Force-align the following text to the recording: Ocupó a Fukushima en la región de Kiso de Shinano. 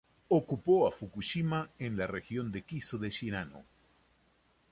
Ocupó 0.29 0.87
a 0.87 0.91
Fukushima 0.91 1.69
en 1.77 1.95
la 1.95 2.07
región 2.07 2.51
de 2.51 2.63
Kiso 2.63 2.97
de 2.97 3.11
Shinano. 3.11 3.63